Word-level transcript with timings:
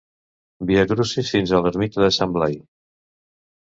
Viacrucis 0.71 1.31
fins 1.35 1.53
a 1.59 1.63
l'ermita 1.69 2.05
de 2.07 2.13
Sant 2.19 2.37
Blai. 2.41 2.61